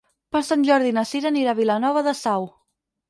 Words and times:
Per 0.35 0.39
Sant 0.47 0.63
Jordi 0.69 0.95
na 0.99 1.03
Cira 1.09 1.29
anirà 1.33 1.53
a 1.53 1.59
Vilanova 1.63 2.03
de 2.09 2.15
Sau. 2.23 2.49